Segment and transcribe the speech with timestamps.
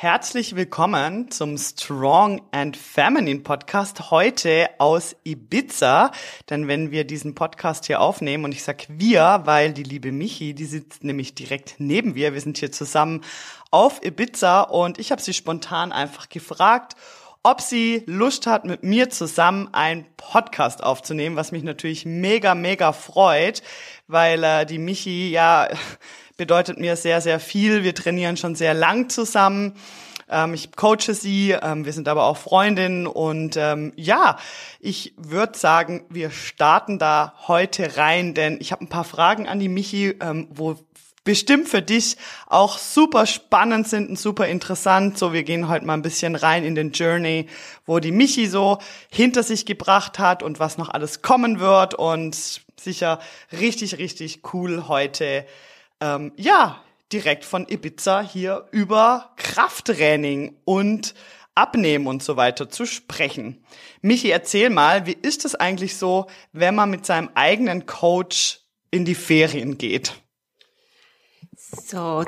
[0.00, 6.12] Herzlich willkommen zum Strong and Feminine Podcast heute aus Ibiza.
[6.48, 10.54] Denn wenn wir diesen Podcast hier aufnehmen und ich sag wir, weil die liebe Michi,
[10.54, 12.32] die sitzt nämlich direkt neben mir.
[12.32, 13.24] Wir sind hier zusammen
[13.72, 16.94] auf Ibiza und ich habe sie spontan einfach gefragt,
[17.42, 22.92] ob sie Lust hat, mit mir zusammen einen Podcast aufzunehmen, was mich natürlich mega, mega
[22.92, 23.62] freut,
[24.06, 25.68] weil äh, die Michi ja
[26.38, 27.82] bedeutet mir sehr, sehr viel.
[27.82, 29.74] Wir trainieren schon sehr lang zusammen.
[30.30, 34.38] Ähm, ich coache sie, ähm, wir sind aber auch Freundinnen und ähm, ja,
[34.78, 39.58] ich würde sagen, wir starten da heute rein, denn ich habe ein paar Fragen an
[39.58, 40.76] die Michi, ähm, wo
[41.24, 45.18] bestimmt für dich auch super spannend sind und super interessant.
[45.18, 47.48] So, wir gehen heute mal ein bisschen rein in den Journey,
[47.84, 48.78] wo die Michi so
[49.10, 53.18] hinter sich gebracht hat und was noch alles kommen wird und sicher
[53.52, 55.44] richtig, richtig cool heute
[56.00, 56.82] ähm, ja,
[57.12, 61.14] direkt von Ibiza hier über Krafttraining und
[61.54, 63.64] Abnehmen und so weiter zu sprechen.
[64.00, 68.60] Michi, erzähl mal, wie ist es eigentlich so, wenn man mit seinem eigenen Coach
[68.90, 70.12] in die Ferien geht?
[71.56, 72.24] So,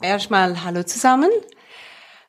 [0.00, 1.30] erstmal hallo zusammen.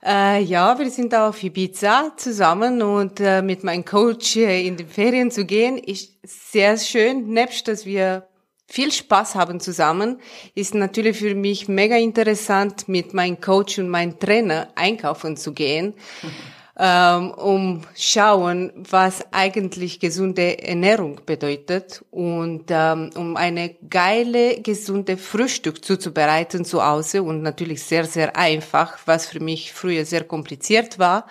[0.03, 4.85] Äh, ja, wir sind auf Ibiza zusammen und äh, mit meinem Coach äh, in die
[4.85, 7.29] Ferien zu gehen ist sehr schön.
[7.29, 8.27] Nebst, dass wir
[8.67, 10.19] viel Spaß haben zusammen,
[10.55, 15.93] ist natürlich für mich mega interessant, mit meinem Coach und meinem Trainer einkaufen zu gehen,
[16.77, 25.85] ähm, um schauen, was eigentlich gesunde Ernährung bedeutet und ähm, um eine geile, gesunde Frühstück
[25.85, 31.27] zuzubereiten zu Hause und natürlich sehr, sehr einfach, was für mich früher sehr kompliziert war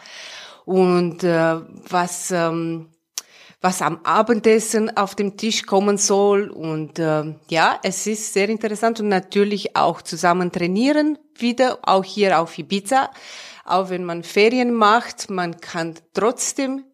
[0.64, 1.56] und äh,
[1.90, 2.88] was ähm,
[3.64, 6.50] was am Abendessen auf dem Tisch kommen soll.
[6.50, 12.38] Und äh, ja, es ist sehr interessant und natürlich auch zusammen trainieren wieder, auch hier
[12.40, 13.10] auf Ibiza.
[13.64, 16.84] Auch wenn man Ferien macht, man kann trotzdem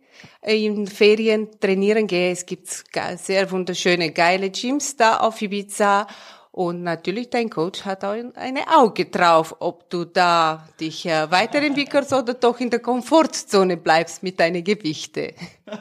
[0.43, 2.33] äh, in Ferien trainieren gehen.
[2.33, 2.69] Es gibt
[3.17, 6.07] sehr wunderschöne, geile Gyms da auf Ibiza
[6.53, 12.13] und natürlich dein Coach hat auch ein Auge drauf, ob du da dich äh, weiterentwickelst
[12.13, 15.35] oder doch in der Komfortzone bleibst mit deinen Gewichte.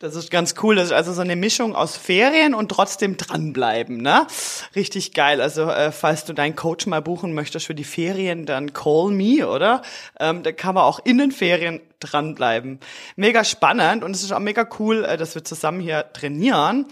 [0.00, 0.74] Das ist ganz cool.
[0.74, 4.26] Das ist also so eine Mischung aus Ferien und trotzdem dranbleiben, ne?
[4.74, 5.40] Richtig geil.
[5.40, 9.46] Also äh, falls du deinen Coach mal buchen möchtest für die Ferien, dann call me,
[9.46, 9.82] oder?
[10.18, 12.80] Ähm, da kann man auch in den Ferien dranbleiben.
[13.14, 16.86] Mega spannend und es ist auch mega cool, äh, dass wir zusammen hier trainieren.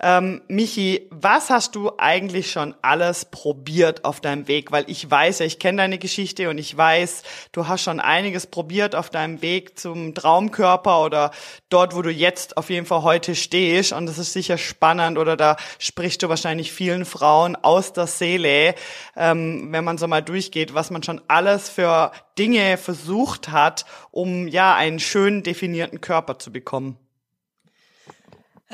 [0.00, 4.72] Ähm, Michi, was hast du eigentlich schon alles probiert auf deinem Weg?
[4.72, 7.22] Weil ich weiß ja, ich kenne deine Geschichte und ich weiß,
[7.52, 11.30] du hast schon einiges probiert auf deinem Weg zum Traumkörper oder
[11.68, 13.92] dort, wo du jetzt auf jeden Fall heute stehst.
[13.92, 18.74] Und das ist sicher spannend oder da sprichst du wahrscheinlich vielen Frauen aus der Seele,
[19.16, 24.48] ähm, wenn man so mal durchgeht, was man schon alles für Dinge versucht hat, um
[24.48, 26.98] ja einen schön definierten Körper zu bekommen.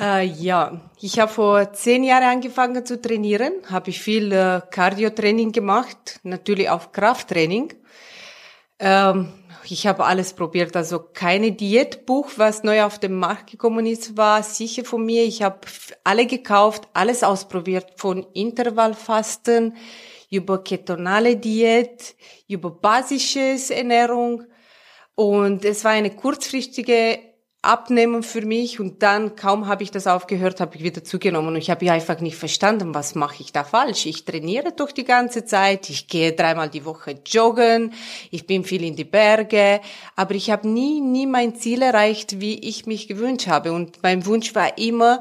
[0.01, 5.53] Äh, ja, ich habe vor zehn Jahren angefangen zu trainieren, habe ich viel äh, Cardio-Training
[5.53, 7.75] gemacht, natürlich auch Krafttraining.
[8.79, 9.31] Ähm,
[9.69, 14.43] ich habe alles probiert, also keine Diätbuch, was neu auf den Markt gekommen ist, war
[14.43, 15.23] sicher von mir.
[15.25, 15.61] Ich habe
[16.03, 19.77] alle gekauft, alles ausprobiert, von Intervallfasten
[20.31, 22.15] über ketonale Diät,
[22.49, 24.45] über basisches Ernährung.
[25.15, 27.30] Und es war eine kurzfristige
[27.63, 31.49] abnehmen für mich und dann kaum habe ich das aufgehört, habe ich wieder zugenommen.
[31.49, 34.07] Und ich habe einfach nicht verstanden, was mache ich da falsch.
[34.07, 37.93] Ich trainiere doch die ganze Zeit, ich gehe dreimal die Woche joggen,
[38.31, 39.81] ich bin viel in die Berge,
[40.17, 43.73] aber ich habe nie nie mein Ziel erreicht, wie ich mich gewünscht habe.
[43.73, 45.21] Und mein Wunsch war immer,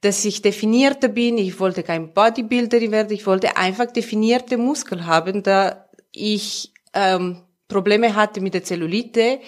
[0.00, 1.36] dass ich definierter bin.
[1.36, 8.14] Ich wollte kein Bodybuilder werden, ich wollte einfach definierte Muskeln haben, da ich ähm, Probleme
[8.14, 9.40] hatte mit der Zellulite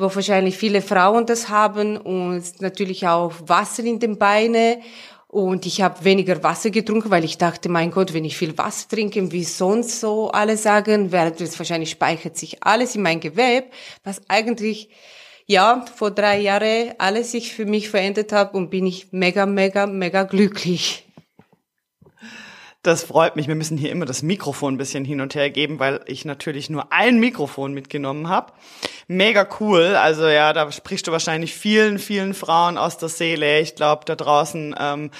[0.00, 4.78] wo wahrscheinlich viele Frauen das haben und natürlich auch Wasser in den Beinen.
[5.28, 8.88] Und ich habe weniger Wasser getrunken, weil ich dachte, mein Gott, wenn ich viel Wasser
[8.88, 13.68] trinke, wie sonst so alle sagen, wird es wahrscheinlich speichert sich alles in mein Gewebe,
[14.02, 14.88] was eigentlich
[15.46, 19.86] ja vor drei Jahren alles sich für mich verändert hat und bin ich mega, mega,
[19.86, 21.09] mega glücklich.
[22.82, 23.46] Das freut mich.
[23.46, 26.70] Wir müssen hier immer das Mikrofon ein bisschen hin und her geben, weil ich natürlich
[26.70, 28.54] nur ein Mikrofon mitgenommen habe.
[29.06, 29.96] Mega cool.
[29.96, 33.60] Also ja, da sprichst du wahrscheinlich vielen, vielen Frauen aus der Seele.
[33.60, 35.10] Ich glaube, da draußen ähm,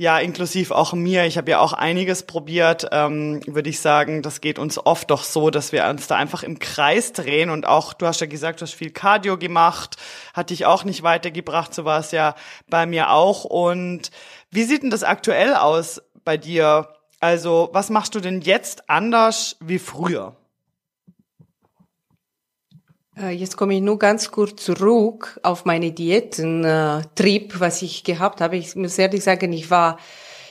[0.00, 1.26] ja, inklusiv auch mir.
[1.26, 2.88] Ich habe ja auch einiges probiert.
[2.90, 6.42] Ähm, Würde ich sagen, das geht uns oft doch so, dass wir uns da einfach
[6.42, 7.50] im Kreis drehen.
[7.50, 9.96] Und auch, du hast ja gesagt, du hast viel Cardio gemacht,
[10.32, 11.74] hat dich auch nicht weitergebracht.
[11.74, 12.34] So war es ja
[12.70, 13.44] bei mir auch.
[13.44, 14.10] Und
[14.50, 16.88] wie sieht denn das aktuell aus bei dir?
[17.20, 20.36] Also, was machst du denn jetzt anders wie früher?
[23.20, 28.40] Äh, jetzt komme ich nur ganz kurz zurück auf meine Diätentrieb, äh, was ich gehabt
[28.40, 28.56] habe.
[28.56, 29.98] Ich muss ehrlich sagen, ich war,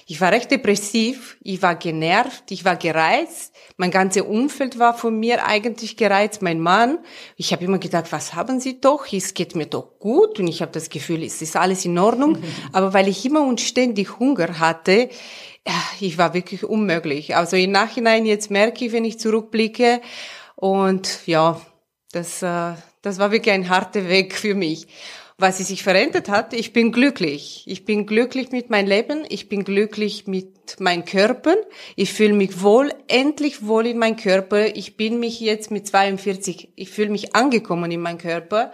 [0.06, 3.56] ich war recht depressiv, ich war genervt, ich war gereizt.
[3.78, 7.00] Mein ganzes Umfeld war von mir eigentlich gereizt, mein Mann.
[7.36, 9.12] Ich habe immer gedacht, was haben Sie doch?
[9.12, 12.34] Es geht mir doch gut und ich habe das Gefühl, es ist alles in Ordnung.
[12.34, 12.44] Mhm.
[12.74, 15.10] Aber weil ich immer und ständig Hunger hatte,
[16.00, 17.36] ich war wirklich unmöglich.
[17.36, 20.02] Also im Nachhinein jetzt merke ich, wenn ich zurückblicke
[20.56, 21.60] und ja,
[22.12, 24.88] das, äh, das war wirklich ein harter Weg für mich.
[25.42, 27.64] Was sich verändert hat, ich bin glücklich.
[27.66, 29.24] Ich bin glücklich mit meinem Leben.
[29.30, 31.56] Ich bin glücklich mit meinem Körper.
[31.96, 34.76] Ich fühle mich wohl, endlich wohl in meinem Körper.
[34.76, 38.74] Ich bin mich jetzt mit 42, ich fühle mich angekommen in meinem Körper.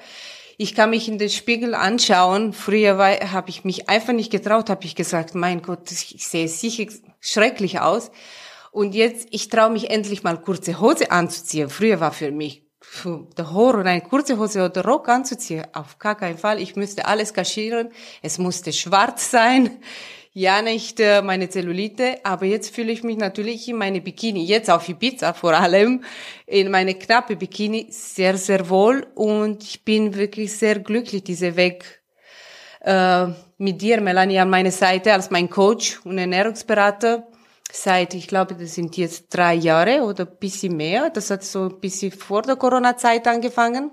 [0.57, 2.54] Ich kann mich in den Spiegel anschauen.
[2.54, 6.86] Früher habe ich mich einfach nicht getraut, habe ich gesagt, mein Gott, ich sehe sicher
[7.19, 8.12] schrecklich aus.
[8.72, 11.69] Und jetzt, ich traue mich endlich mal kurze Hose anzuziehen.
[11.69, 12.63] Früher war für mich
[13.38, 15.66] der Horror, eine kurze Hose oder Rock anzuziehen.
[15.74, 16.62] Auf gar keinen Fall.
[16.62, 17.90] Ich müsste alles kaschieren.
[18.22, 19.80] Es musste schwarz sein.
[20.37, 24.69] Ja, nicht äh, meine Zellulite, aber jetzt fühle ich mich natürlich in meine Bikini, jetzt
[24.69, 26.03] auf Ibiza vor allem,
[26.45, 32.03] in meine knappe Bikini sehr, sehr wohl und ich bin wirklich sehr glücklich, diese Weg
[32.81, 33.27] äh,
[33.57, 37.29] mit dir, Melanie, an meiner Seite als mein Coach und Ernährungsberater
[37.71, 41.11] seit, ich glaube, das sind jetzt drei Jahre oder bisschen mehr.
[41.11, 43.89] Das hat so ein bisschen vor der Corona-Zeit angefangen.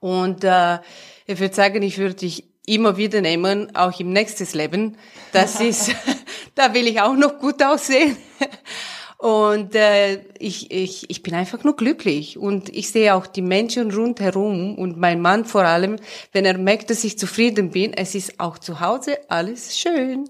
[0.00, 0.78] Und äh,
[1.26, 4.96] ich würde sagen, ich würde dich immer wieder nehmen, auch im nächsten Leben.
[5.32, 5.94] Das ist,
[6.54, 8.16] da will ich auch noch gut aussehen.
[9.18, 12.38] Und äh, ich, ich, ich bin einfach nur glücklich.
[12.38, 15.96] Und ich sehe auch die Menschen rundherum und mein Mann vor allem,
[16.32, 20.26] wenn er merkt, dass ich zufrieden bin, es ist auch zu Hause alles schön.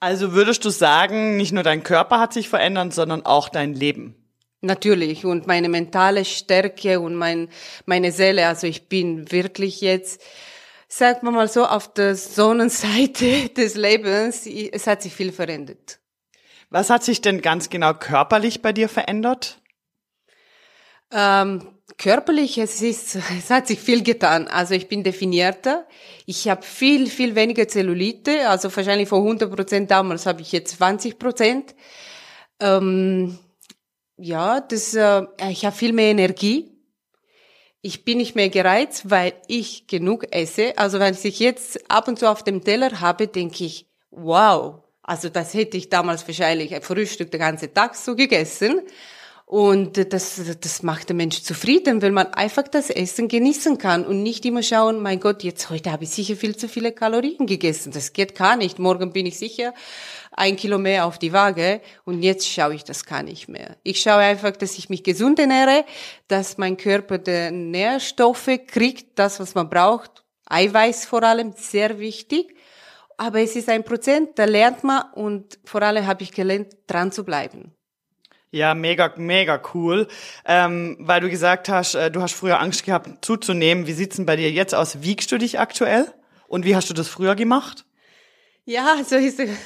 [0.00, 4.14] Also würdest du sagen, nicht nur dein Körper hat sich verändert, sondern auch dein Leben?
[4.62, 7.48] Natürlich und meine mentale Stärke und mein,
[7.84, 8.46] meine Seele.
[8.46, 10.22] Also ich bin wirklich jetzt,
[10.88, 14.46] sagen wir mal so, auf der Sonnenseite des Lebens.
[14.46, 16.00] Es hat sich viel verändert.
[16.70, 19.60] Was hat sich denn ganz genau körperlich bei dir verändert?
[21.12, 24.48] Ähm, körperlich, es ist, es hat sich viel getan.
[24.48, 25.86] Also ich bin definierter.
[26.26, 28.48] Ich habe viel, viel weniger Zellulite.
[28.48, 31.74] Also wahrscheinlich vor 100 Prozent damals habe ich jetzt 20 Prozent.
[32.60, 33.38] Ähm,
[34.16, 36.75] ja, das, äh, ich habe viel mehr Energie.
[37.86, 40.76] Ich bin nicht mehr gereizt, weil ich genug esse.
[40.76, 44.82] Also wenn ich jetzt ab und zu auf dem Teller habe, denke ich, wow.
[45.04, 48.80] Also das hätte ich damals wahrscheinlich ein Frühstück den ganzen Tag so gegessen.
[49.44, 54.24] Und das, das macht den Mensch zufrieden, weil man einfach das Essen genießen kann und
[54.24, 57.92] nicht immer schauen, mein Gott, jetzt heute habe ich sicher viel zu viele Kalorien gegessen.
[57.92, 58.80] Das geht gar nicht.
[58.80, 59.72] Morgen bin ich sicher
[60.36, 63.76] ein Kilo mehr auf die Waage und jetzt schaue ich das gar nicht mehr.
[63.82, 65.84] Ich schaue einfach, dass ich mich gesund ernähre,
[66.28, 70.24] dass mein Körper die Nährstoffe kriegt, das, was man braucht.
[70.48, 72.54] Eiweiß vor allem, sehr wichtig.
[73.16, 77.10] Aber es ist ein Prozent, da lernt man und vor allem habe ich gelernt, dran
[77.10, 77.72] zu bleiben.
[78.50, 80.06] Ja, mega, mega cool.
[80.44, 83.86] Ähm, weil du gesagt hast, äh, du hast früher Angst gehabt zuzunehmen.
[83.86, 85.02] Wie sieht's denn bei dir jetzt aus?
[85.02, 86.12] Wiegst du dich aktuell?
[86.46, 87.86] Und wie hast du das früher gemacht?
[88.68, 89.56] Ja, so ist eine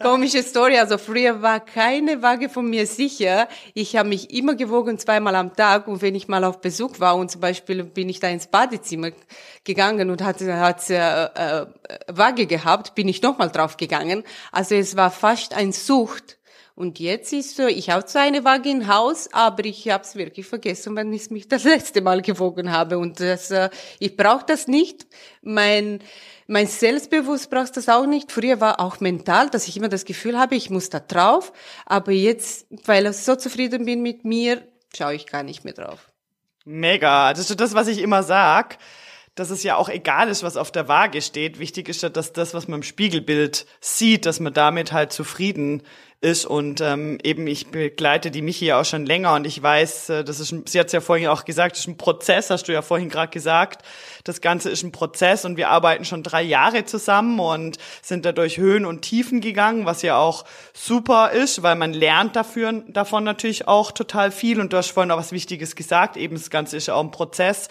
[0.00, 0.78] komische Story.
[0.78, 3.48] Also früher war keine Waage von mir sicher.
[3.74, 5.88] Ich habe mich immer gewogen, zweimal am Tag.
[5.88, 9.10] Und wenn ich mal auf Besuch war und zum Beispiel bin ich da ins Badezimmer
[9.64, 11.66] gegangen und hatte, hat äh, äh,
[12.06, 14.22] Waage gehabt, bin ich nochmal drauf gegangen.
[14.52, 16.37] Also es war fast ein Sucht
[16.78, 20.14] und jetzt ist so, ich habe zwar eine Waage im Haus, aber ich habe es
[20.14, 22.98] wirklich vergessen, wann ich mich das letzte Mal gewogen habe.
[22.98, 23.68] Und das, äh,
[23.98, 25.08] ich brauche das nicht.
[25.42, 25.98] Mein,
[26.46, 28.30] mein Selbstbewusst braucht das auch nicht.
[28.30, 31.52] Früher war auch mental, dass ich immer das Gefühl habe, ich muss da drauf.
[31.84, 34.62] Aber jetzt, weil ich so zufrieden bin mit mir,
[34.96, 36.12] schaue ich gar nicht mehr drauf.
[36.64, 37.32] Mega.
[37.32, 38.78] Das ist das, was ich immer sag
[39.38, 41.58] dass es ja auch egal ist, was auf der Waage steht.
[41.58, 45.82] Wichtig ist ja, dass das, was man im Spiegelbild sieht, dass man damit halt zufrieden
[46.20, 46.44] ist.
[46.44, 50.24] Und ähm, eben, ich begleite die Michi ja auch schon länger und ich weiß, äh,
[50.24, 52.72] das ist, sie hat es ja vorhin auch gesagt, das ist ein Prozess, hast du
[52.72, 53.82] ja vorhin gerade gesagt.
[54.24, 58.58] Das Ganze ist ein Prozess und wir arbeiten schon drei Jahre zusammen und sind dadurch
[58.58, 63.68] Höhen und Tiefen gegangen, was ja auch super ist, weil man lernt dafür, davon natürlich
[63.68, 64.60] auch total viel.
[64.60, 67.12] Und du hast vorhin auch was Wichtiges gesagt, eben das Ganze ist ja auch ein
[67.12, 67.68] Prozess.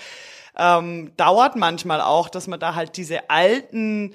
[0.58, 4.14] Ähm, dauert manchmal auch, dass man da halt diese alten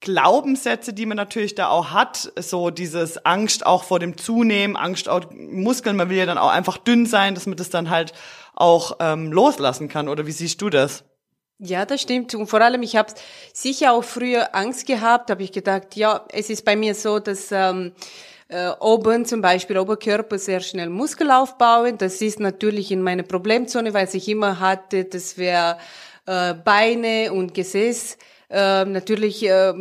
[0.00, 5.08] Glaubenssätze, die man natürlich da auch hat, so dieses Angst auch vor dem Zunehmen, Angst
[5.08, 8.12] auch Muskeln, man will ja dann auch einfach dünn sein, dass man das dann halt
[8.54, 10.08] auch ähm, loslassen kann.
[10.08, 11.04] Oder wie siehst du das?
[11.58, 12.34] Ja, das stimmt.
[12.34, 13.12] Und vor allem, ich habe
[13.52, 17.52] sicher auch früher Angst gehabt, habe ich gedacht, ja, es ist bei mir so, dass
[17.52, 17.92] ähm,
[18.50, 21.96] äh, oben zum Beispiel Oberkörper sehr schnell Muskel aufbauen.
[21.98, 25.78] Das ist natürlich in meiner Problemzone, weil ich immer hatte, das wäre
[26.26, 28.18] äh, Beine und Gesäß
[28.50, 29.72] äh, natürlich äh,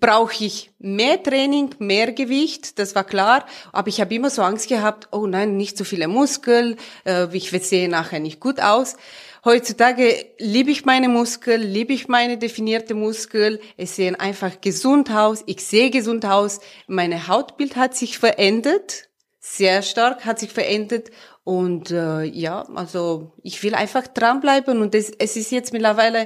[0.00, 3.46] brauche ich mehr Training, mehr Gewicht, das war klar.
[3.72, 7.50] Aber ich habe immer so Angst gehabt, oh nein, nicht so viele Muskeln, äh, ich
[7.50, 8.96] sehe nachher nicht gut aus.
[9.44, 13.58] Heutzutage liebe ich meine Muskeln, liebe ich meine definierte Muskeln.
[13.76, 15.44] Es sehen einfach gesund aus.
[15.46, 16.58] Ich sehe gesund aus.
[16.88, 19.08] Meine Hautbild hat sich verändert,
[19.48, 21.10] sehr stark hat sich verändert.
[21.44, 24.80] Und äh, ja, also ich will einfach dranbleiben.
[24.80, 26.22] Und es, es ist jetzt mittlerweile,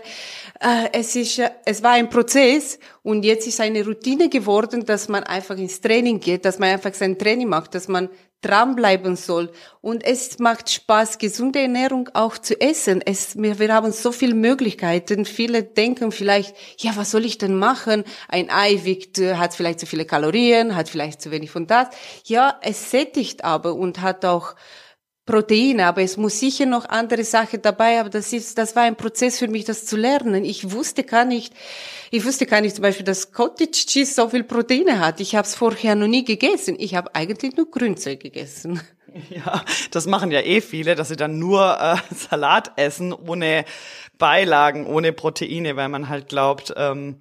[0.60, 2.78] äh, es ist, äh, es war ein Prozess.
[3.02, 6.94] Und jetzt ist eine Routine geworden, dass man einfach ins Training geht, dass man einfach
[6.94, 8.08] sein Training macht, dass man
[8.40, 9.52] dranbleiben soll.
[9.80, 13.02] Und es macht Spaß, gesunde Ernährung auch zu essen.
[13.04, 15.24] Es, wir, wir haben so viele Möglichkeiten.
[15.24, 18.04] Viele denken vielleicht, ja, was soll ich denn machen?
[18.28, 21.88] Ein Ei wiegt, äh, hat vielleicht zu viele Kalorien, hat vielleicht zu wenig von das.
[22.24, 24.54] Ja, es sättigt aber und hat auch
[25.26, 28.96] Proteine, aber es muss sicher noch andere Sachen dabei, aber das ist, das war ein
[28.96, 30.44] Prozess für mich, das zu lernen.
[30.44, 31.52] Ich wusste gar nicht,
[32.10, 35.20] ich wusste gar nicht zum Beispiel, dass Cottage Cheese so viel Proteine hat.
[35.20, 36.74] Ich habe es vorher noch nie gegessen.
[36.78, 38.80] Ich habe eigentlich nur Grünzeug gegessen.
[39.28, 43.64] Ja, das machen ja eh viele, dass sie dann nur äh, Salat essen, ohne
[44.18, 47.20] Beilagen, ohne Proteine, weil man halt glaubt, ähm,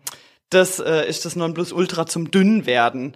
[0.49, 3.15] das äh, ist das Nonplusultra zum Dünnwerden.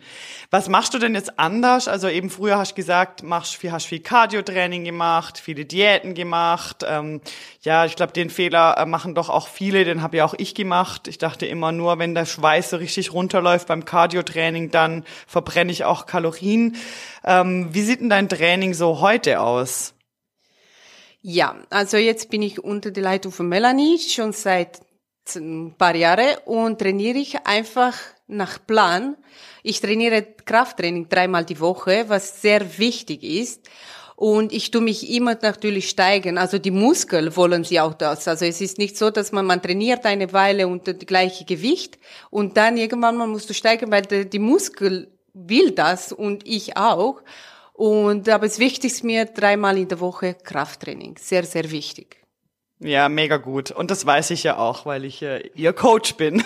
[0.51, 1.87] Was machst du denn jetzt anders?
[1.87, 6.85] Also eben früher hast du gesagt, machst viel, hast viel Cardio-Training gemacht, viele Diäten gemacht.
[6.87, 7.21] Ähm,
[7.61, 10.53] ja, ich glaube, den Fehler äh, machen doch auch viele, den habe ja auch ich
[10.53, 11.07] gemacht.
[11.07, 15.85] Ich dachte immer nur, wenn der Schweiß so richtig runterläuft beim Cardio-Training, dann verbrenne ich
[15.85, 16.75] auch Kalorien.
[17.23, 19.95] Ähm, wie sieht denn dein Training so heute aus?
[21.21, 24.81] Ja, also jetzt bin ich unter der Leitung von Melanie schon seit
[25.35, 29.15] ein paar Jahre und trainiere ich einfach nach Plan.
[29.63, 33.69] Ich trainiere Krafttraining dreimal die Woche, was sehr wichtig ist.
[34.15, 36.37] Und ich tue mich immer natürlich steigen.
[36.37, 38.27] Also die Muskeln wollen sie auch das.
[38.27, 41.97] Also es ist nicht so, dass man, man trainiert eine Weile unter das gleiche Gewicht
[42.29, 46.77] und dann irgendwann mal musst du steigen, weil die, die Muskel will das und ich
[46.77, 47.21] auch.
[47.73, 51.17] Und aber es wichtig ist mir dreimal in der Woche Krafttraining.
[51.19, 52.22] Sehr, sehr wichtig.
[52.83, 53.71] Ja, mega gut.
[53.71, 56.43] Und das weiß ich ja auch, weil ich äh, ihr Coach bin.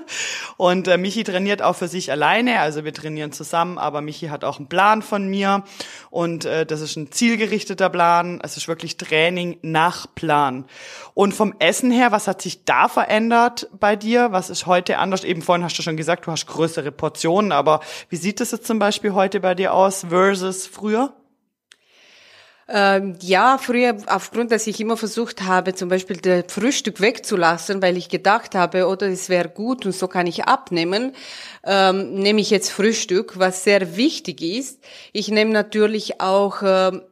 [0.58, 4.44] und äh, Michi trainiert auch für sich alleine, also wir trainieren zusammen, aber Michi hat
[4.44, 5.64] auch einen Plan von mir
[6.10, 8.40] und äh, das ist ein zielgerichteter Plan.
[8.42, 10.66] Es ist wirklich Training nach Plan.
[11.14, 14.32] Und vom Essen her, was hat sich da verändert bei dir?
[14.32, 15.24] Was ist heute anders?
[15.24, 18.66] Eben vorhin hast du schon gesagt, du hast größere Portionen, aber wie sieht es jetzt
[18.66, 21.14] zum Beispiel heute bei dir aus versus früher?
[22.72, 27.96] Ähm, ja, früher, aufgrund, dass ich immer versucht habe, zum Beispiel das Frühstück wegzulassen, weil
[27.96, 31.12] ich gedacht habe, oder es wäre gut und so kann ich abnehmen,
[31.64, 34.78] ähm, nehme ich jetzt Frühstück, was sehr wichtig ist.
[35.12, 37.02] Ich nehme natürlich auch ähm,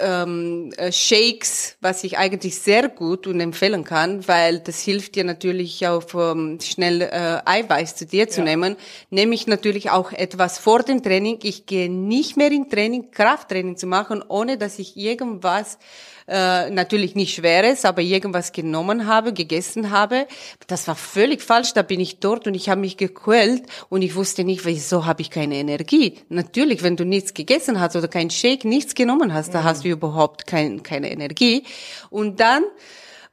[0.00, 5.24] ähm, äh, Shakes, was ich eigentlich sehr gut und empfehlen kann, weil das hilft dir
[5.24, 8.46] natürlich auch um, schnell äh, Eiweiß zu dir zu ja.
[8.46, 8.76] nehmen.
[9.10, 11.38] Nehme ich natürlich auch etwas vor dem Training.
[11.42, 15.78] Ich gehe nicht mehr in Training, Krafttraining zu machen, ohne dass ich irgendwas
[16.26, 20.26] äh, natürlich nicht schweres, aber irgendwas genommen habe, gegessen habe.
[20.66, 21.74] Das war völlig falsch.
[21.74, 25.22] Da bin ich dort und ich habe mich gequält und ich wusste nicht, wieso habe
[25.22, 26.18] ich keine Energie.
[26.28, 29.88] Natürlich, wenn du nichts gegessen hast oder kein Shake, nichts genommen hast, da hast du
[29.88, 31.64] überhaupt kein, keine Energie.
[32.10, 32.64] Und dann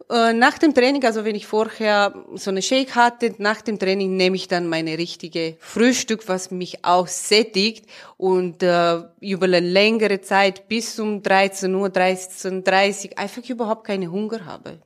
[0.09, 4.37] nach dem Training, also wenn ich vorher so eine Shake hatte, nach dem Training nehme
[4.37, 7.85] ich dann meine richtige Frühstück, was mich auch sättigt
[8.15, 14.45] und äh, über eine längere Zeit bis um 13 Uhr, 13.30 einfach überhaupt keine Hunger
[14.45, 14.79] habe.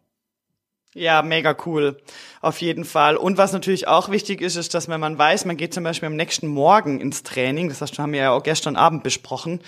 [0.93, 1.97] Ja, mega cool.
[2.41, 3.15] Auf jeden Fall.
[3.15, 6.07] Und was natürlich auch wichtig ist, ist, dass wenn man weiß, man geht zum Beispiel
[6.07, 9.61] am nächsten Morgen ins Training, das haben wir ja auch gestern Abend besprochen.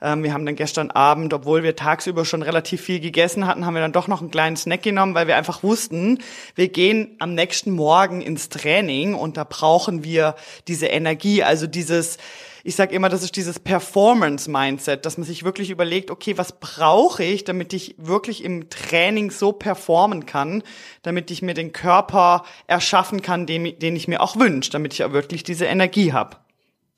[0.00, 3.74] Ähm, wir haben dann gestern Abend, obwohl wir tagsüber schon relativ viel gegessen hatten, haben
[3.74, 6.20] wir dann doch noch einen kleinen Snack genommen, weil wir einfach wussten,
[6.54, 10.36] wir gehen am nächsten Morgen ins Training und da brauchen wir
[10.68, 12.16] diese Energie, also dieses,
[12.64, 17.24] ich sage immer, das ist dieses Performance-Mindset, dass man sich wirklich überlegt, okay, was brauche
[17.24, 20.62] ich, damit ich wirklich im Training so performen kann,
[21.02, 25.04] damit ich mir den Körper erschaffen kann, den, den ich mir auch wünsche, damit ich
[25.04, 26.36] auch wirklich diese Energie habe.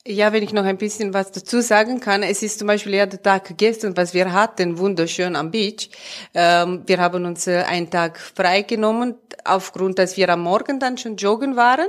[0.07, 2.23] Ja, wenn ich noch ein bisschen was dazu sagen kann.
[2.23, 5.89] Es ist zum Beispiel ja der Tag gestern, was wir hatten, wunderschön am Beach.
[6.35, 11.17] Ähm, wir haben uns äh, einen Tag freigenommen, aufgrund, dass wir am Morgen dann schon
[11.17, 11.89] joggen waren.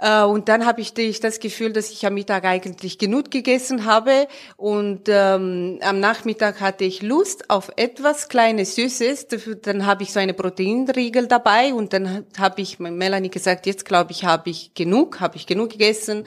[0.00, 4.26] Äh, und dann habe ich das Gefühl, dass ich am Mittag eigentlich genug gegessen habe.
[4.56, 9.28] Und ähm, am Nachmittag hatte ich Lust auf etwas kleines Süßes.
[9.62, 11.74] Dann habe ich so eine Proteinriegel dabei.
[11.74, 15.70] Und dann habe ich Melanie gesagt, jetzt glaube ich, habe ich genug, habe ich genug
[15.70, 16.24] gegessen.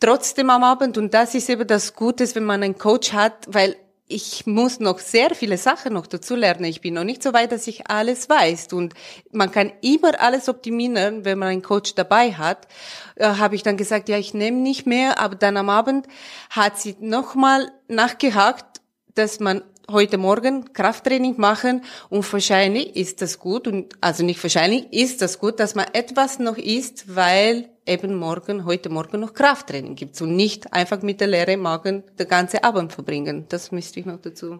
[0.00, 3.76] Trotzdem am Abend, und das ist eben das Gute, wenn man einen Coach hat, weil
[4.08, 6.64] ich muss noch sehr viele Sachen noch dazu lernen.
[6.64, 8.72] Ich bin noch nicht so weit, dass ich alles weiß.
[8.72, 8.94] Und
[9.32, 12.68] man kann immer alles optimieren, wenn man einen Coach dabei hat.
[13.16, 15.18] Äh, Habe ich dann gesagt, ja, ich nehme nicht mehr.
[15.18, 16.06] Aber dann am Abend
[16.50, 18.80] hat sie nochmal nachgehakt,
[19.14, 24.92] dass man heute Morgen Krafttraining machen und wahrscheinlich ist das gut und also nicht wahrscheinlich
[24.92, 29.94] ist das gut, dass man etwas noch isst, weil eben morgen, heute Morgen noch Krafttraining
[29.94, 33.46] gibt und nicht einfach mit der leeren Magen den ganzen Abend verbringen.
[33.48, 34.58] Das müsste ich noch dazu.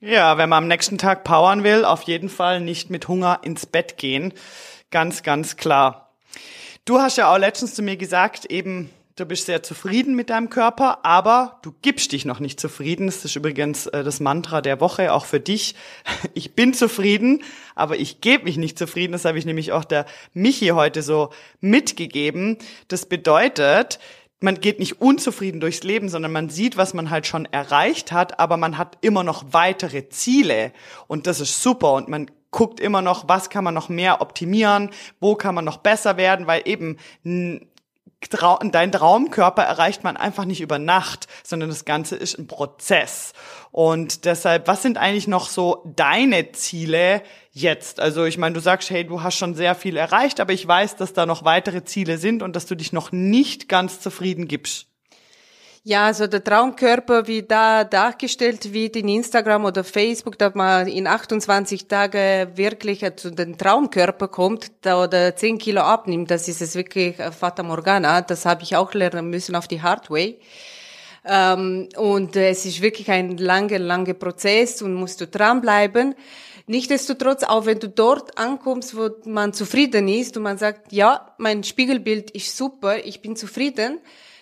[0.00, 3.66] Ja, wenn man am nächsten Tag powern will, auf jeden Fall nicht mit Hunger ins
[3.66, 4.32] Bett gehen.
[4.90, 6.14] Ganz, ganz klar.
[6.84, 10.48] Du hast ja auch letztens zu mir gesagt, eben Du bist sehr zufrieden mit deinem
[10.48, 13.06] Körper, aber du gibst dich noch nicht zufrieden.
[13.06, 15.74] Das ist übrigens äh, das Mantra der Woche, auch für dich.
[16.34, 17.42] Ich bin zufrieden,
[17.74, 19.10] aber ich gebe mich nicht zufrieden.
[19.10, 22.58] Das habe ich nämlich auch der Michi heute so mitgegeben.
[22.86, 23.98] Das bedeutet,
[24.38, 28.38] man geht nicht unzufrieden durchs Leben, sondern man sieht, was man halt schon erreicht hat,
[28.38, 30.72] aber man hat immer noch weitere Ziele.
[31.08, 31.94] Und das ist super.
[31.94, 35.78] Und man guckt immer noch, was kann man noch mehr optimieren, wo kann man noch
[35.78, 36.98] besser werden, weil eben
[38.72, 43.32] dein Traumkörper erreicht man einfach nicht über Nacht, sondern das Ganze ist ein Prozess.
[43.70, 47.22] Und deshalb, was sind eigentlich noch so deine Ziele
[47.52, 48.00] jetzt?
[48.00, 50.96] Also ich meine, du sagst, hey, du hast schon sehr viel erreicht, aber ich weiß,
[50.96, 54.87] dass da noch weitere Ziele sind und dass du dich noch nicht ganz zufrieden gibst.
[55.84, 61.06] Ja, also der Traumkörper, wie da dargestellt wird in Instagram oder Facebook, dass man in
[61.06, 67.16] 28 Tagen wirklich zu den Traumkörper kommt oder 10 Kilo abnimmt, das ist es wirklich
[67.16, 68.20] Fata Morgana.
[68.22, 70.38] Das habe ich auch lernen müssen auf die Hardway.
[71.24, 76.14] Ähm, und es ist wirklich ein langer, langer Prozess und musst du dranbleiben.
[76.66, 81.64] Nichtsdestotrotz, auch wenn du dort ankommst, wo man zufrieden ist und man sagt, ja, mein
[81.64, 84.00] Spiegelbild ist super, ich bin zufrieden,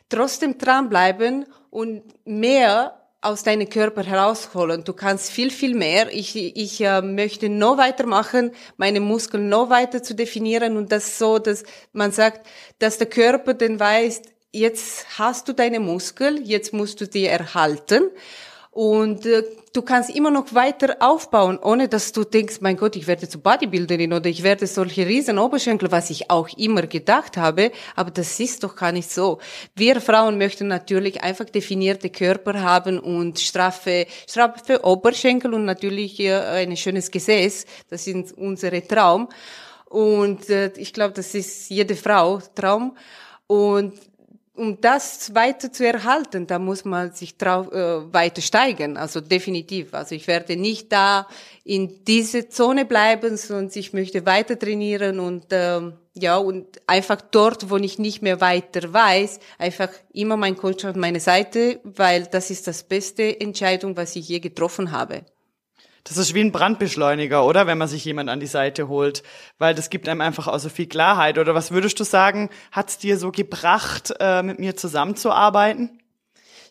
[0.08, 4.84] trotzdem dranbleiben und mehr aus deinem Körper herausholen.
[4.84, 6.12] Du kannst viel, viel mehr.
[6.12, 11.38] Ich, ich äh, möchte noch weitermachen, meine Muskeln noch weiter zu definieren und das so,
[11.38, 12.46] dass man sagt,
[12.78, 18.10] dass der Körper dann weiß, jetzt hast du deine Muskel, jetzt musst du die erhalten
[18.76, 23.06] und äh, du kannst immer noch weiter aufbauen, ohne dass du denkst, mein Gott, ich
[23.06, 27.72] werde zu Bodybuilderin oder ich werde solche riesen Oberschenkel, was ich auch immer gedacht habe.
[27.94, 29.38] Aber das ist doch gar nicht so.
[29.74, 36.34] Wir Frauen möchten natürlich einfach definierte Körper haben und straffe, straffe Oberschenkel und natürlich äh,
[36.34, 37.64] ein schönes Gesäß.
[37.88, 39.30] Das sind unsere Traum.
[39.86, 42.94] Und äh, ich glaube, das ist jede Frau Traum.
[43.46, 43.94] Und
[44.56, 48.96] um das weiter zu erhalten, da muss man sich drauf, äh, weiter steigen.
[48.96, 49.94] Also definitiv.
[49.94, 51.28] Also ich werde nicht da
[51.64, 57.70] in diese Zone bleiben, sondern ich möchte weiter trainieren und ähm, ja und einfach dort,
[57.70, 62.50] wo ich nicht mehr weiter weiß, einfach immer mein Coach auf meiner Seite, weil das
[62.50, 65.24] ist das beste Entscheidung, was ich je getroffen habe.
[66.08, 67.66] Das ist wie ein Brandbeschleuniger, oder?
[67.66, 69.24] Wenn man sich jemand an die Seite holt.
[69.58, 71.36] Weil das gibt einem einfach auch so viel Klarheit.
[71.36, 76.00] Oder was würdest du sagen, hat's dir so gebracht, äh, mit mir zusammenzuarbeiten?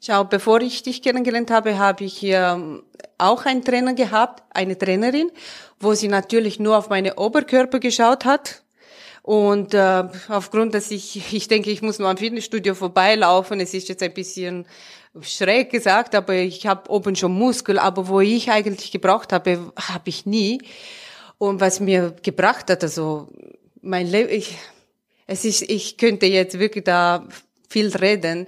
[0.02, 2.82] Schau, bevor ich dich kennengelernt habe, habe ich hier
[3.18, 5.32] auch einen Trainer gehabt, eine Trainerin,
[5.80, 8.62] wo sie natürlich nur auf meine Oberkörper geschaut hat.
[9.22, 13.90] Und äh, aufgrund, dass ich, ich denke, ich muss nur am Fitnessstudio vorbeilaufen, es ist
[13.90, 14.66] jetzt ein bisschen
[15.22, 20.10] schräg gesagt, aber ich habe oben schon Muskel, aber wo ich eigentlich gebraucht habe, habe
[20.10, 20.62] ich nie.
[21.38, 23.28] Und was mir gebracht hat, also
[23.82, 24.58] mein Leben, ich,
[25.28, 27.28] es ist, ich könnte jetzt wirklich da
[27.70, 28.48] viel reden.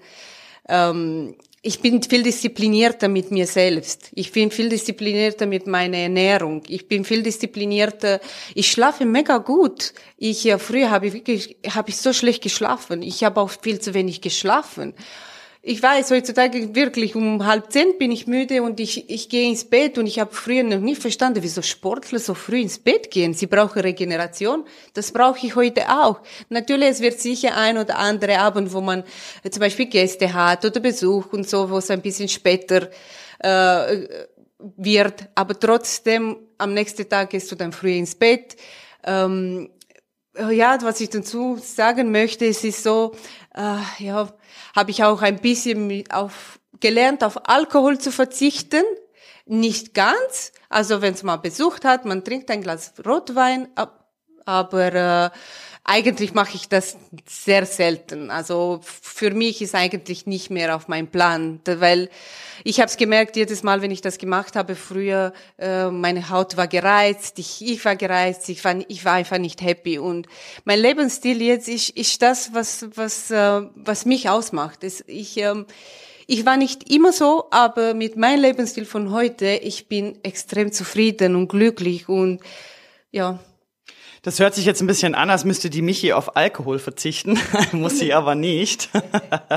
[0.67, 4.11] Ähm, ich bin viel disziplinierter mit mir selbst.
[4.13, 6.63] Ich bin viel disziplinierter mit meiner Ernährung.
[6.69, 8.21] Ich bin viel disziplinierter.
[8.53, 9.93] Ich schlafe mega gut.
[10.17, 13.01] Ich ja, früher habe ich wirklich habe ich so schlecht geschlafen.
[13.01, 14.93] Ich habe auch viel zu wenig geschlafen
[15.61, 19.65] ich weiß, heutzutage wirklich um halb zehn bin ich müde und ich, ich gehe ins
[19.65, 23.33] Bett und ich habe früher noch nie verstanden, wieso Sportler so früh ins Bett gehen.
[23.33, 24.63] Sie brauchen Regeneration.
[24.93, 26.21] Das brauche ich heute auch.
[26.49, 29.03] Natürlich, es wird sicher ein oder andere Abend, wo man
[29.43, 32.89] äh, zum Beispiel Gäste hat oder Besuch und so, wo es ein bisschen später
[33.39, 34.07] äh,
[34.77, 35.27] wird.
[35.35, 38.55] Aber trotzdem, am nächsten Tag gehst du dann früh ins Bett.
[39.03, 39.69] Ähm,
[40.51, 43.15] ja, was ich dazu sagen möchte, es ist so,
[43.57, 44.29] äh, ja,
[44.75, 48.83] habe ich auch ein bisschen auf, gelernt, auf Alkohol zu verzichten.
[49.45, 50.51] Nicht ganz.
[50.69, 53.69] Also wenn es mal besucht hat, man trinkt ein Glas Rotwein,
[54.45, 55.29] aber äh,
[55.89, 58.29] eigentlich mache ich das sehr selten.
[58.29, 62.09] Also für mich ist eigentlich nicht mehr auf meinem Plan, weil
[62.65, 66.57] ich habe es gemerkt, jedes Mal, wenn ich das gemacht habe früher, äh, meine Haut
[66.57, 69.97] war gereizt, ich, ich war gereizt, ich war, ich war einfach nicht happy.
[69.97, 70.27] Und
[70.65, 74.79] mein Lebensstil jetzt ist, ist das, was, was, äh, was mich ausmacht.
[74.83, 75.65] Ich, ähm,
[76.27, 81.37] ich war nicht immer so, aber mit meinem Lebensstil von heute, ich bin extrem zufrieden
[81.37, 82.41] und glücklich und
[83.09, 83.39] ja,
[84.27, 87.39] das hört sich jetzt ein bisschen an, als müsste die Michi auf Alkohol verzichten.
[87.71, 88.89] Muss sie aber nicht.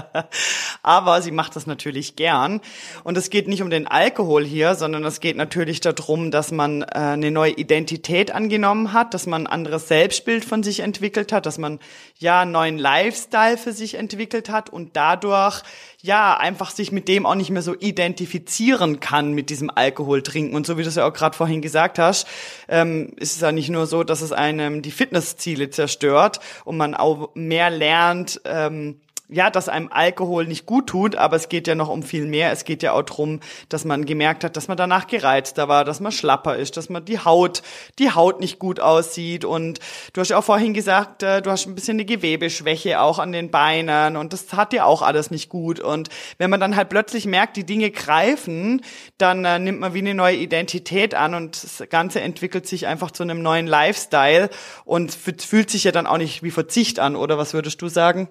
[0.85, 2.61] aber sie macht das natürlich gern.
[3.03, 6.83] Und es geht nicht um den Alkohol hier, sondern es geht natürlich darum, dass man
[6.83, 11.47] äh, eine neue Identität angenommen hat, dass man ein anderes Selbstbild von sich entwickelt hat,
[11.47, 11.81] dass man
[12.19, 15.65] ja einen neuen Lifestyle für sich entwickelt hat und dadurch
[16.03, 20.55] ja, einfach sich mit dem auch nicht mehr so identifizieren kann mit diesem Alkohol trinken.
[20.55, 22.27] Und so wie du es ja auch gerade vorhin gesagt hast,
[22.69, 26.95] ähm, ist es ja nicht nur so, dass es einem die Fitnessziele zerstört und man
[26.95, 31.75] auch mehr lernt, ähm, ja, dass einem Alkohol nicht gut tut, aber es geht ja
[31.75, 32.51] noch um viel mehr.
[32.51, 36.01] Es geht ja auch drum, dass man gemerkt hat, dass man danach gereizter war, dass
[36.01, 37.63] man schlapper ist, dass man die Haut,
[37.99, 39.45] die Haut nicht gut aussieht.
[39.45, 39.79] Und
[40.13, 43.33] du hast ja auch vorhin gesagt, äh, du hast ein bisschen eine Gewebeschwäche auch an
[43.33, 45.79] den Beinen und das hat dir auch alles nicht gut.
[45.81, 48.83] Und wenn man dann halt plötzlich merkt, die Dinge greifen,
[49.19, 53.11] dann äh, nimmt man wie eine neue Identität an und das Ganze entwickelt sich einfach
[53.11, 54.51] zu einem neuen Lifestyle
[54.85, 58.29] und fühlt sich ja dann auch nicht wie Verzicht an, oder was würdest du sagen?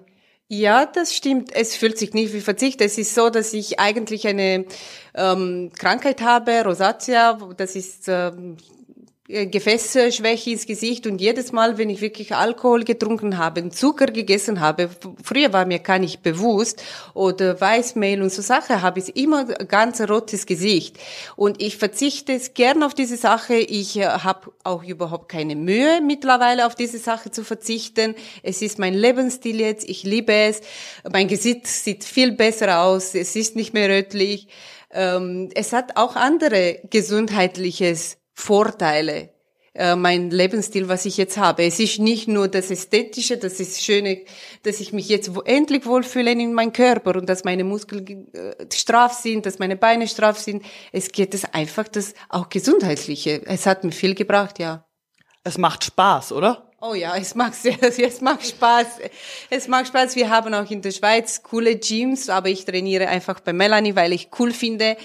[0.52, 1.54] Ja, das stimmt.
[1.54, 2.80] Es fühlt sich nicht wie Verzicht.
[2.80, 4.64] Es ist so, dass ich eigentlich eine
[5.14, 7.38] ähm, Krankheit habe, Rosatia.
[7.56, 8.79] Das ist ähm, äh,
[9.30, 14.90] Gefäßschwäche ins Gesicht und jedes Mal, wenn ich wirklich Alkohol getrunken habe, Zucker gegessen habe,
[15.22, 16.82] früher war mir gar nicht bewusst,
[17.14, 20.98] oder Weißmehl und so Sachen, habe ich immer ganz rotes Gesicht.
[21.36, 23.54] Und ich verzichte es gern auf diese Sache.
[23.54, 28.14] Ich äh, habe auch überhaupt keine Mühe mittlerweile auf diese Sache zu verzichten.
[28.42, 29.88] Es ist mein Lebensstil jetzt.
[29.88, 30.60] Ich liebe es.
[31.10, 33.14] Mein Gesicht sieht viel besser aus.
[33.14, 34.48] Es ist nicht mehr rötlich.
[34.92, 39.30] Ähm, es hat auch andere gesundheitliches Vorteile,
[39.74, 41.64] äh, mein Lebensstil, was ich jetzt habe.
[41.64, 44.24] Es ist nicht nur das Ästhetische, das ist Schöne,
[44.64, 49.12] dass ich mich jetzt endlich wohlfühle in meinem Körper und dass meine Muskeln äh, straff
[49.12, 50.64] sind, dass meine Beine straff sind.
[50.90, 53.42] Es geht es einfach das auch Gesundheitliche.
[53.46, 54.86] Es hat mir viel gebracht, ja.
[55.44, 56.70] Es macht Spaß, oder?
[56.82, 58.86] Oh ja, es macht sehr, es macht Spaß.
[59.50, 60.16] Es macht Spaß.
[60.16, 64.12] Wir haben auch in der Schweiz coole Gyms, aber ich trainiere einfach bei Melanie, weil
[64.12, 64.96] ich cool finde.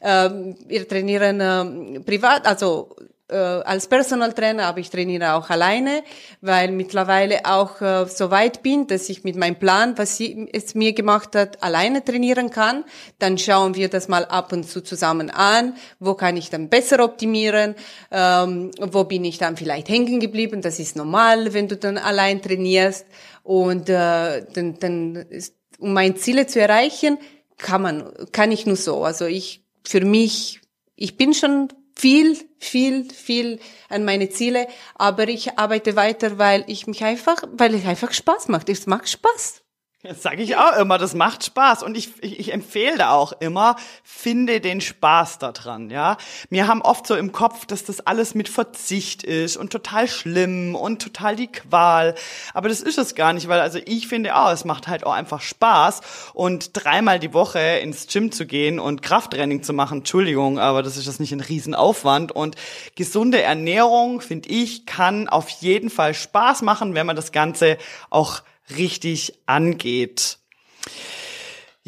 [0.00, 2.96] Ähm, wir trainieren ähm, privat, also
[3.30, 6.02] äh, als Personal Trainer, aber ich trainiere auch alleine,
[6.40, 10.74] weil mittlerweile auch äh, so weit bin, dass ich mit meinem Plan, was sie es
[10.74, 12.84] mir gemacht hat, alleine trainieren kann.
[13.18, 15.74] Dann schauen wir das mal ab und zu zusammen an.
[15.98, 17.74] Wo kann ich dann besser optimieren?
[18.10, 20.62] Ähm, wo bin ich dann vielleicht hängen geblieben?
[20.62, 23.06] Das ist normal, wenn du dann allein trainierst.
[23.42, 27.18] Und äh, dann, dann ist, um meine Ziele zu erreichen,
[27.58, 29.04] kann man, kann ich nur so.
[29.04, 30.60] Also ich für mich,
[30.96, 36.86] ich bin schon viel, viel, viel an meine Ziele, aber ich arbeite weiter, weil ich
[36.86, 38.68] mich einfach, weil es einfach Spaß macht.
[38.68, 39.62] Es macht Spaß.
[40.04, 41.82] Das sage ich auch immer, das macht Spaß.
[41.82, 46.18] Und ich, ich, ich empfehle da auch immer, finde den Spaß daran, ja.
[46.50, 50.76] Wir haben oft so im Kopf, dass das alles mit Verzicht ist und total schlimm
[50.76, 52.14] und total die Qual.
[52.54, 55.14] Aber das ist es gar nicht, weil also ich finde auch, es macht halt auch
[55.14, 56.00] einfach Spaß.
[56.32, 60.96] Und dreimal die Woche ins Gym zu gehen und Krafttraining zu machen, Entschuldigung, aber das
[60.96, 62.30] ist das nicht ein Riesenaufwand.
[62.30, 62.54] Und
[62.94, 67.78] gesunde Ernährung, finde ich, kann auf jeden Fall Spaß machen, wenn man das Ganze
[68.10, 68.42] auch
[68.76, 70.38] richtig angeht.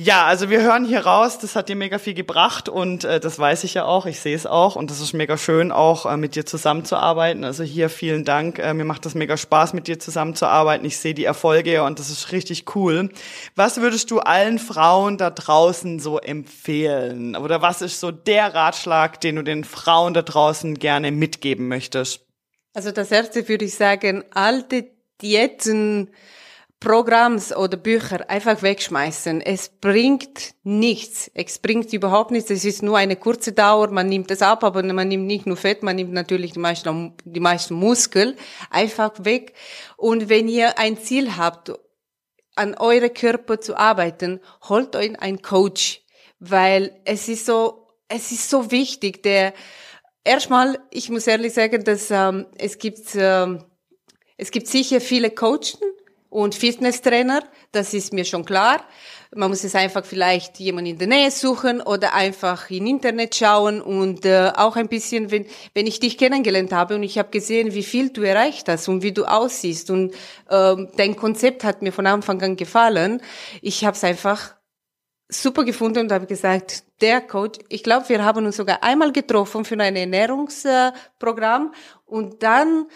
[0.02, 3.38] Ja, also wir hören hier raus, das hat dir mega viel gebracht und äh, das
[3.38, 6.16] weiß ich ja auch, ich sehe es auch und das ist mega schön, auch äh,
[6.16, 7.44] mit dir zusammenzuarbeiten.
[7.44, 10.86] Also hier vielen Dank, äh, mir macht das mega Spaß, mit dir zusammenzuarbeiten.
[10.86, 13.10] Ich sehe die Erfolge und das ist richtig cool.
[13.56, 17.36] Was würdest du allen Frauen da draußen so empfehlen?
[17.36, 22.24] Oder was ist so der Ratschlag, den du den Frauen da draußen gerne mitgeben möchtest?
[22.72, 24.86] Also das erste würde ich sagen, alte
[25.20, 26.08] Diäten
[26.80, 29.42] Programms oder Bücher einfach wegschmeißen.
[29.42, 31.30] Es bringt nichts.
[31.34, 32.48] Es bringt überhaupt nichts.
[32.48, 33.88] Es ist nur eine kurze Dauer.
[33.90, 37.14] Man nimmt es ab, aber man nimmt nicht nur Fett, man nimmt natürlich die meisten,
[37.24, 38.34] die meisten Muskel
[38.70, 39.52] einfach weg.
[39.98, 41.70] Und wenn ihr ein Ziel habt,
[42.56, 46.02] an eure Körper zu arbeiten, holt euch einen Coach,
[46.38, 49.22] weil es ist so, es ist so wichtig.
[49.22, 49.52] Der,
[50.24, 53.64] erstmal, ich muss ehrlich sagen, dass ähm, es gibt, ähm,
[54.38, 55.80] es gibt sicher viele Coachen,
[56.30, 58.82] und Fitnesstrainer, das ist mir schon klar.
[59.34, 63.82] Man muss es einfach vielleicht jemand in der Nähe suchen oder einfach im Internet schauen
[63.82, 67.74] und äh, auch ein bisschen, wenn, wenn ich dich kennengelernt habe und ich habe gesehen,
[67.74, 70.14] wie viel du erreicht hast und wie du aussiehst und
[70.48, 73.20] ähm, dein Konzept hat mir von Anfang an gefallen.
[73.60, 74.54] Ich habe es einfach
[75.28, 79.64] super gefunden und habe gesagt, der Coach, ich glaube, wir haben uns sogar einmal getroffen
[79.64, 81.72] für ein Ernährungsprogramm
[82.04, 82.86] und dann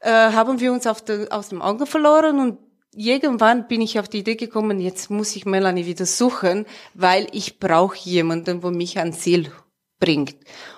[0.00, 2.58] äh, haben wir uns auf de, aus dem Auge verloren und
[2.94, 7.58] irgendwann bin ich auf die Idee gekommen, jetzt muss ich Melanie wieder suchen, weil ich
[7.58, 9.50] brauche jemanden, wo mich ans Ziel
[9.98, 10.36] bringt.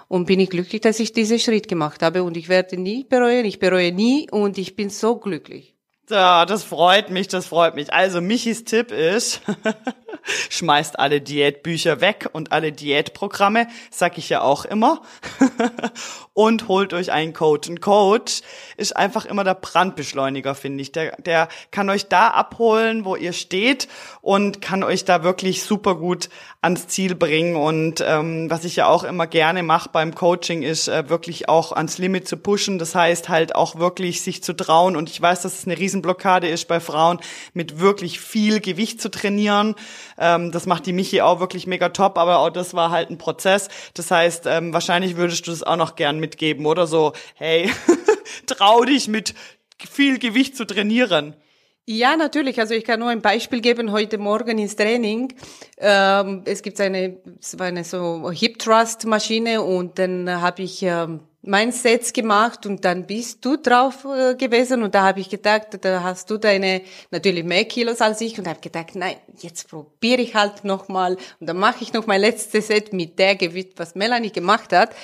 [0.09, 3.47] Und bin ich glücklich, dass ich diesen Schritt gemacht habe und ich werde nie bereuen,
[3.47, 5.75] ich bereue nie und ich bin so glücklich.
[6.11, 7.93] Ja, das freut mich, das freut mich.
[7.93, 9.41] Also Michis Tipp ist,
[10.51, 15.03] schmeißt alle Diätbücher weg und alle Diätprogramme, sag ich ja auch immer.
[16.35, 17.69] und holt euch einen Coach.
[17.69, 18.41] Ein Coach
[18.77, 20.93] ist einfach immer der Brandbeschleuniger, finde ich.
[20.93, 23.89] Der, der kann euch da abholen, wo ihr steht
[24.23, 26.31] und kann euch da wirklich super gut
[26.63, 27.57] ans Ziel bringen.
[27.57, 31.73] Und ähm, was ich ja auch immer gerne mache beim Coaching, ist äh, wirklich auch
[31.73, 32.79] ans Limit zu pushen.
[32.79, 34.97] Das heißt halt auch wirklich sich zu trauen.
[34.97, 37.21] Und ich weiß, dass es eine Riesenblockade ist bei Frauen,
[37.53, 39.75] mit wirklich viel Gewicht zu trainieren.
[40.19, 43.19] Ähm, das macht die Michi auch wirklich mega top, aber auch das war halt ein
[43.19, 43.69] Prozess.
[43.95, 47.71] Das heißt, ähm, wahrscheinlich würdest du das auch noch gern mitgeben oder so, hey,
[48.47, 49.35] trau dich mit
[49.91, 51.35] viel Gewicht zu trainieren.
[51.85, 52.61] Ja, natürlich.
[52.61, 53.91] Also ich kann nur ein Beispiel geben.
[53.91, 55.35] Heute Morgen ins Training.
[55.79, 60.83] Ähm, es gibt eine, es war eine so Hip Thrust Maschine und dann habe ich
[60.83, 65.29] ähm, mein Set gemacht und dann bist du drauf äh, gewesen und da habe ich
[65.29, 69.69] gedacht, da hast du deine natürlich mehr Kilos als ich und habe gedacht, nein, jetzt
[69.69, 73.73] probiere ich halt nochmal und dann mache ich noch mein letztes Set mit der Gewicht,
[73.77, 74.95] was Melanie gemacht hat.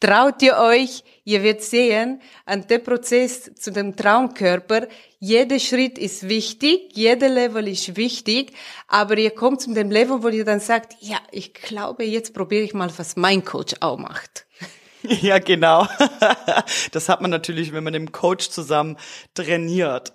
[0.00, 4.88] Traut ihr euch, ihr werdet sehen, an dem Prozess zu dem Traumkörper,
[5.20, 8.52] jeder Schritt ist wichtig, jeder Level ist wichtig,
[8.88, 12.64] aber ihr kommt zu dem Level, wo ihr dann sagt, ja, ich glaube, jetzt probiere
[12.64, 14.46] ich mal, was mein Coach auch macht.
[15.22, 15.86] Ja, genau.
[16.92, 18.96] Das hat man natürlich, wenn man im Coach zusammen
[19.34, 20.12] trainiert.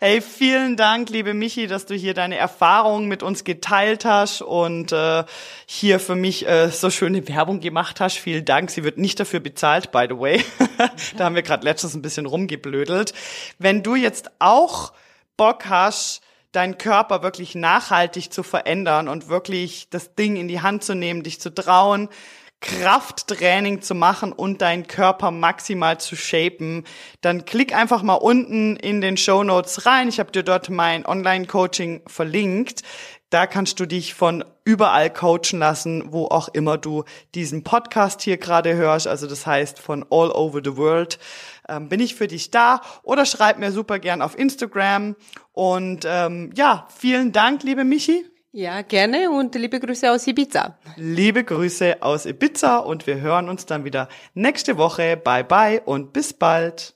[0.00, 4.92] Hey, vielen Dank, liebe Michi, dass du hier deine Erfahrungen mit uns geteilt hast und
[4.92, 5.24] äh,
[5.66, 8.18] hier für mich äh, so schöne Werbung gemacht hast.
[8.18, 8.70] Vielen Dank.
[8.70, 10.44] Sie wird nicht dafür bezahlt, by the way.
[11.16, 13.14] da haben wir gerade letztens ein bisschen rumgeblödelt.
[13.58, 14.92] Wenn du jetzt auch
[15.36, 20.84] Bock hast, deinen Körper wirklich nachhaltig zu verändern und wirklich das Ding in die Hand
[20.84, 22.08] zu nehmen, dich zu trauen,
[22.64, 26.84] Krafttraining zu machen und deinen Körper maximal zu shapen,
[27.20, 30.08] dann klick einfach mal unten in den Show Notes rein.
[30.08, 32.82] Ich habe dir dort mein Online-Coaching verlinkt.
[33.28, 38.38] Da kannst du dich von überall coachen lassen, wo auch immer du diesen Podcast hier
[38.38, 39.06] gerade hörst.
[39.06, 41.18] Also das heißt von all over the world
[41.68, 45.16] ähm, bin ich für dich da oder schreib mir super gern auf Instagram.
[45.52, 48.24] Und ähm, ja, vielen Dank, liebe Michi.
[48.56, 50.78] Ja, gerne und liebe Grüße aus Ibiza.
[50.94, 55.16] Liebe Grüße aus Ibiza und wir hören uns dann wieder nächste Woche.
[55.16, 56.94] Bye bye und bis bald.